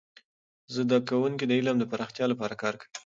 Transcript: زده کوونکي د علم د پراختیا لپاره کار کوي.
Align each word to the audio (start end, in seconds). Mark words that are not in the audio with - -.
زده 0.75 0.97
کوونکي 1.09 1.43
د 1.47 1.51
علم 1.59 1.75
د 1.79 1.83
پراختیا 1.91 2.25
لپاره 2.29 2.55
کار 2.63 2.73
کوي. 2.79 2.91